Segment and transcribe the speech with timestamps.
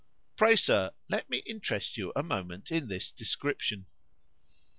[0.35, 3.85] Pray, Sir, let me interest you a moment in this description.